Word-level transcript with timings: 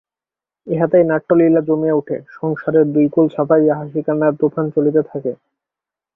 ইহাতেই 0.67 1.03
নাট্যলীলা 1.07 1.61
জমিয়া 1.67 1.95
উঠে, 1.95 2.17
সংসারের 2.37 2.85
দুই 2.93 3.05
কূল 3.09 3.25
ছাপাইয়া 3.29 3.73
হাসিকান্নার 3.79 4.33
তুফান 4.39 4.65
চলিতে 4.75 5.01
থাকে। 5.11 5.31